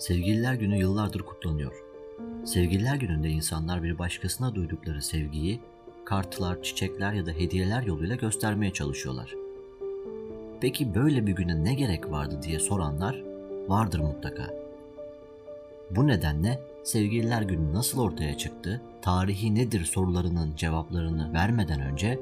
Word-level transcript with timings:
Sevgililer 0.00 0.54
Günü 0.54 0.78
yıllardır 0.78 1.20
kutlanıyor. 1.20 1.84
Sevgililer 2.44 2.96
Günü'nde 2.96 3.28
insanlar 3.28 3.82
bir 3.82 3.98
başkasına 3.98 4.54
duydukları 4.54 5.02
sevgiyi 5.02 5.60
kartlar, 6.04 6.62
çiçekler 6.62 7.12
ya 7.12 7.26
da 7.26 7.30
hediyeler 7.30 7.82
yoluyla 7.82 8.16
göstermeye 8.16 8.72
çalışıyorlar. 8.72 9.34
Peki 10.60 10.94
böyle 10.94 11.26
bir 11.26 11.32
güne 11.32 11.64
ne 11.64 11.74
gerek 11.74 12.10
vardı 12.10 12.40
diye 12.42 12.60
soranlar 12.60 13.22
vardır 13.68 13.98
mutlaka. 13.98 14.54
Bu 15.90 16.06
nedenle 16.06 16.60
Sevgililer 16.84 17.42
Günü 17.42 17.72
nasıl 17.72 18.00
ortaya 18.00 18.38
çıktı, 18.38 18.82
tarihi 19.02 19.54
nedir 19.54 19.84
sorularının 19.84 20.56
cevaplarını 20.56 21.32
vermeden 21.32 21.80
önce 21.80 22.20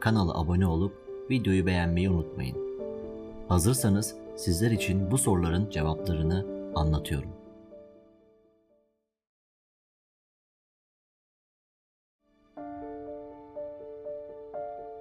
kanala 0.00 0.40
abone 0.40 0.66
olup 0.66 0.92
videoyu 1.30 1.66
beğenmeyi 1.66 2.10
unutmayın. 2.10 2.69
Hazırsanız 3.50 4.14
sizler 4.36 4.70
için 4.70 5.10
bu 5.10 5.18
soruların 5.18 5.70
cevaplarını 5.70 6.46
anlatıyorum. 6.74 7.30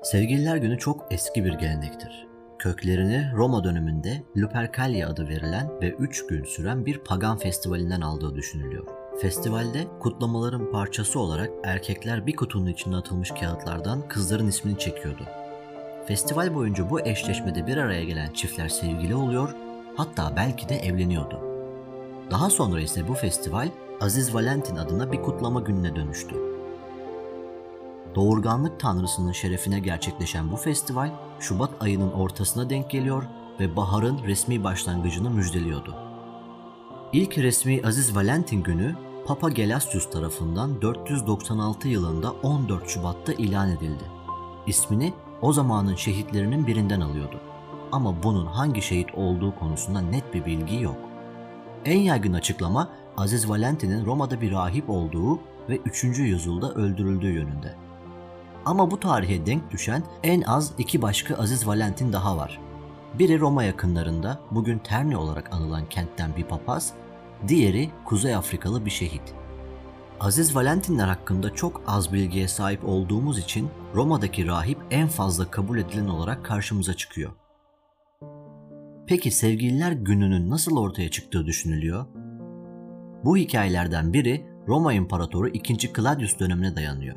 Sevgililer 0.04 0.58
Günü 0.58 0.78
çok 0.78 1.06
eski 1.12 1.46
bir 1.46 1.54
gelenektir. 1.54 2.28
Köklerini 2.60 3.32
Roma 3.36 3.64
döneminde 3.64 4.24
Lupercalia 4.38 5.10
adı 5.10 5.28
verilen 5.28 5.82
ve 5.82 5.92
3 5.92 6.28
gün 6.28 6.44
süren 6.44 6.86
bir 6.86 6.98
pagan 6.98 7.38
festivalinden 7.38 8.02
aldığı 8.02 8.36
düşünülüyor. 8.36 8.88
Festivalde 9.22 9.88
kutlamaların 10.00 10.72
parçası 10.72 11.20
olarak 11.20 11.50
erkekler 11.64 12.28
bir 12.28 12.36
kutunun 12.36 12.68
içine 12.68 12.96
atılmış 12.96 13.32
kağıtlardan 13.32 14.08
kızların 14.08 14.48
ismini 14.48 14.78
çekiyordu. 14.80 15.24
Festival 16.10 16.56
boyunca 16.56 16.90
bu 16.90 17.02
eşleşmede 17.02 17.68
bir 17.68 17.78
araya 17.78 18.04
gelen 18.04 18.34
çiftler 18.34 18.70
sevgili 18.70 19.16
oluyor, 19.16 19.56
hatta 19.96 20.34
belki 20.36 20.70
de 20.70 20.76
evleniyordu. 20.76 21.40
Daha 22.32 22.50
sonra 22.50 22.82
ise 22.82 23.08
bu 23.08 23.14
festival 23.14 23.70
Aziz 24.02 24.34
Valentin 24.34 24.76
adına 24.76 25.12
bir 25.12 25.22
kutlama 25.22 25.62
gününe 25.62 25.96
dönüştü. 25.96 26.36
Doğurganlık 28.16 28.80
tanrısının 28.80 29.32
şerefine 29.32 29.80
gerçekleşen 29.80 30.52
bu 30.52 30.56
festival 30.56 31.10
Şubat 31.40 31.72
ayının 31.80 32.12
ortasına 32.12 32.70
denk 32.70 32.90
geliyor 32.90 33.24
ve 33.60 33.76
baharın 33.76 34.20
resmi 34.24 34.64
başlangıcını 34.64 35.30
müjdeliyordu. 35.30 35.96
İlk 37.14 37.38
resmi 37.38 37.82
Aziz 37.86 38.16
Valentin 38.16 38.64
günü 38.64 38.96
Papa 39.28 39.50
Gelasius 39.50 40.10
tarafından 40.10 40.82
496 40.82 41.88
yılında 41.88 42.32
14 42.32 42.90
Şubat'ta 42.90 43.34
ilan 43.34 43.72
edildi. 43.72 44.04
İsmini 44.68 45.14
o 45.42 45.54
zamanın 45.54 45.96
şehitlerinin 45.96 46.68
birinden 46.68 47.02
alıyordu. 47.02 47.40
Ama 47.92 48.24
bunun 48.24 48.46
hangi 48.46 48.82
şehit 48.82 49.16
olduğu 49.16 49.56
konusunda 49.56 50.02
net 50.02 50.34
bir 50.34 50.46
bilgi 50.46 50.82
yok. 50.82 50.98
En 51.86 52.00
yaygın 52.00 52.34
açıklama 52.34 52.90
Aziz 53.18 53.50
Valentin'in 53.50 54.06
Roma'da 54.06 54.42
bir 54.42 54.52
rahip 54.52 54.90
olduğu 54.90 55.40
ve 55.70 55.78
3. 55.78 56.04
yüzyılda 56.04 56.74
öldürüldüğü 56.74 57.32
yönünde. 57.32 57.76
Ama 58.66 58.92
bu 58.92 59.00
tarihe 59.00 59.46
denk 59.46 59.72
düşen 59.72 60.04
en 60.24 60.42
az 60.42 60.74
iki 60.78 61.02
başka 61.02 61.36
Aziz 61.36 61.68
Valentin 61.68 62.14
daha 62.14 62.38
var. 62.38 62.60
Biri 63.14 63.40
Roma 63.40 63.64
yakınlarında 63.64 64.40
bugün 64.52 64.80
Terni 64.80 65.18
olarak 65.18 65.54
anılan 65.54 65.86
kentten 65.90 66.36
bir 66.38 66.44
papaz, 66.44 66.94
diğeri 67.48 67.90
Kuzey 68.06 68.36
Afrikalı 68.36 68.86
bir 68.86 68.92
şehit. 68.92 69.36
Aziz 70.20 70.56
Valentinler 70.56 71.08
hakkında 71.08 71.54
çok 71.54 71.82
az 71.88 72.14
bilgiye 72.14 72.48
sahip 72.48 72.86
olduğumuz 72.86 73.40
için 73.40 73.70
Roma'daki 73.96 74.48
rahip 74.48 74.78
en 74.92 75.08
fazla 75.08 75.52
kabul 75.52 75.78
edilen 75.78 76.08
olarak 76.08 76.46
karşımıza 76.46 76.94
çıkıyor. 76.94 77.32
Peki 79.08 79.32
sevgililer 79.32 79.92
gününün 79.92 80.50
nasıl 80.50 80.78
ortaya 80.78 81.12
çıktığı 81.12 81.46
düşünülüyor? 81.46 82.06
Bu 83.26 83.38
hikayelerden 83.38 84.14
biri 84.14 84.46
Roma 84.68 84.94
İmparatoru 84.94 85.48
2. 85.48 85.94
Claudius 85.94 86.40
dönemine 86.40 86.76
dayanıyor. 86.76 87.16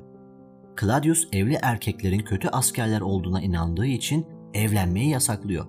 Claudius 0.80 1.28
evli 1.32 1.58
erkeklerin 1.62 2.20
kötü 2.20 2.48
askerler 2.48 3.00
olduğuna 3.00 3.41
inandığı 3.41 3.86
için 3.86 4.26
evlenmeyi 4.54 5.10
yasaklıyor. 5.10 5.66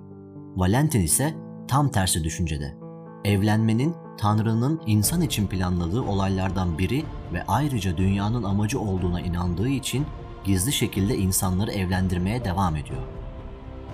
Valentin 0.55 1.01
ise 1.01 1.33
tam 1.67 1.89
tersi 1.91 2.23
düşüncede. 2.23 2.82
Evlenmenin 3.23 3.95
Tanrı'nın 4.17 4.81
insan 4.85 5.21
için 5.21 5.47
planladığı 5.47 6.01
olaylardan 6.01 6.77
biri 6.77 7.05
ve 7.33 7.43
ayrıca 7.47 7.97
dünyanın 7.97 8.43
amacı 8.43 8.79
olduğuna 8.79 9.21
inandığı 9.21 9.69
için 9.69 10.05
gizli 10.43 10.73
şekilde 10.73 11.17
insanları 11.17 11.71
evlendirmeye 11.71 12.45
devam 12.45 12.75
ediyor. 12.75 13.01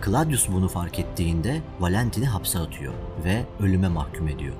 Claudius 0.06 0.50
bunu 0.50 0.68
fark 0.68 1.00
ettiğinde 1.00 1.62
Valentin'i 1.80 2.26
hapse 2.26 2.60
atıyor 2.60 2.94
ve 3.24 3.46
ölüme 3.60 3.88
mahkum 3.88 4.28
ediyor. 4.28 4.56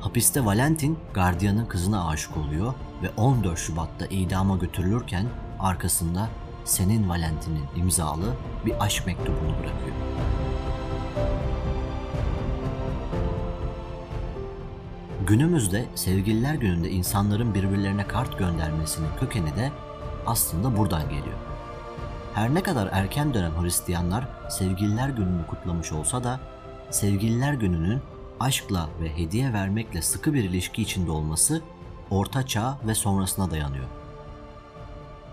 Hapiste 0.00 0.44
Valentin 0.44 0.98
gardiyanın 1.14 1.66
kızına 1.66 2.08
aşık 2.08 2.36
oluyor 2.36 2.74
ve 3.02 3.10
14 3.16 3.58
Şubat'ta 3.58 4.06
idama 4.06 4.56
götürülürken 4.56 5.26
arkasında 5.60 6.28
senin 6.64 7.08
Valentin'in 7.08 7.64
imzalı 7.76 8.34
bir 8.66 8.84
aşk 8.84 9.06
mektubunu 9.06 9.50
bırakıyor. 9.60 9.96
Günümüzde 15.28 15.84
sevgililer 15.94 16.54
gününde 16.54 16.90
insanların 16.90 17.54
birbirlerine 17.54 18.06
kart 18.06 18.38
göndermesinin 18.38 19.08
kökeni 19.20 19.56
de 19.56 19.72
aslında 20.26 20.76
buradan 20.76 21.02
geliyor. 21.02 21.36
Her 22.34 22.54
ne 22.54 22.62
kadar 22.62 22.88
erken 22.92 23.34
dönem 23.34 23.62
Hristiyanlar 23.62 24.28
sevgililer 24.50 25.08
gününü 25.08 25.46
kutlamış 25.46 25.92
olsa 25.92 26.24
da 26.24 26.40
sevgililer 26.90 27.52
gününün 27.52 28.00
aşkla 28.40 28.88
ve 29.00 29.16
hediye 29.16 29.52
vermekle 29.52 30.02
sıkı 30.02 30.34
bir 30.34 30.44
ilişki 30.44 30.82
içinde 30.82 31.10
olması 31.10 31.62
Orta 32.10 32.46
Çağ 32.46 32.78
ve 32.86 32.94
sonrasına 32.94 33.50
dayanıyor. 33.50 33.86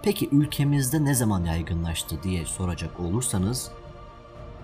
Peki 0.03 0.29
ülkemizde 0.31 1.05
ne 1.05 1.13
zaman 1.13 1.45
yaygınlaştı 1.45 2.23
diye 2.23 2.45
soracak 2.45 2.99
olursanız 2.99 3.71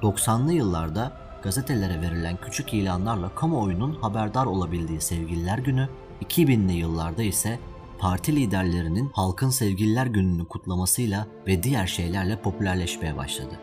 90'lı 0.02 0.53
yıllarda 0.53 1.31
gazetelere 1.44 2.02
verilen 2.02 2.38
küçük 2.41 2.74
ilanlarla 2.74 3.35
kamuoyunun 3.35 3.94
haberdar 3.94 4.46
olabildiği 4.46 5.02
Sevgililer 5.02 5.57
Günü, 5.57 5.90
2000'li 6.25 6.74
yıllarda 6.74 7.24
ise 7.24 7.59
parti 8.00 8.35
liderlerinin 8.35 9.09
halkın 9.13 9.50
Sevgililer 9.50 10.06
Günü'nü 10.06 10.46
kutlamasıyla 10.46 11.28
ve 11.47 11.63
diğer 11.63 11.88
şeylerle 11.88 12.41
popülerleşmeye 12.41 13.18
başladı. 13.18 13.59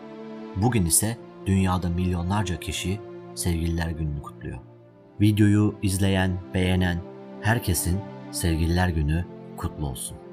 Bugün 0.57 0.87
ise 0.87 1.19
dünyada 1.47 1.89
milyonlarca 1.89 2.61
kişi 2.61 3.01
Sevgililer 3.35 3.91
Günü'nü 3.91 4.23
kutluyor. 4.23 4.59
Videoyu 5.21 5.75
izleyen, 5.83 6.39
beğenen 6.55 6.99
herkesin 7.41 8.01
Sevgililer 8.31 8.89
Günü 8.89 9.25
kutlu 9.57 9.87
olsun. 9.87 10.28